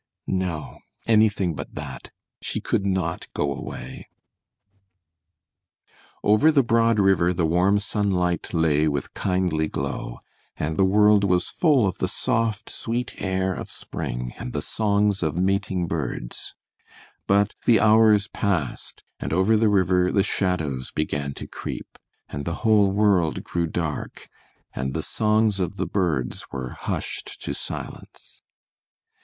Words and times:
No, 0.25 0.79
anything 1.05 1.53
but 1.53 1.75
that! 1.75 2.09
She 2.41 2.59
could 2.59 2.87
not 2.87 3.27
go 3.35 3.53
away. 3.53 4.07
Over 6.23 6.51
the 6.51 6.63
broad 6.63 6.97
river 6.97 7.31
the 7.33 7.45
warm 7.45 7.77
sunlight 7.77 8.51
lay 8.51 8.87
with 8.87 9.13
kindly 9.13 9.67
glow, 9.67 10.21
and 10.57 10.75
the 10.75 10.85
world 10.85 11.23
was 11.23 11.51
full 11.51 11.85
of 11.87 11.99
the 11.99 12.07
soft, 12.07 12.67
sweet 12.67 13.21
air 13.21 13.53
of 13.53 13.69
spring, 13.69 14.33
and 14.39 14.53
the 14.53 14.61
songs 14.63 15.21
of 15.21 15.37
mating 15.37 15.85
birds; 15.85 16.55
but 17.27 17.53
the 17.65 17.79
hours 17.79 18.27
passed, 18.27 19.03
and 19.19 19.31
over 19.31 19.55
the 19.55 19.69
river 19.69 20.11
the 20.11 20.23
shadows 20.23 20.89
began 20.89 21.35
to 21.35 21.45
creep, 21.45 21.99
and 22.27 22.43
the 22.45 22.55
whole 22.65 22.89
world 22.91 23.43
grew 23.43 23.67
dark, 23.67 24.29
and 24.73 24.95
the 24.95 25.03
songs 25.03 25.59
of 25.59 25.75
the 25.75 25.85
birds 25.85 26.47
were 26.51 26.69
hushed 26.71 27.39
to 27.43 27.53
silence. 27.53 28.41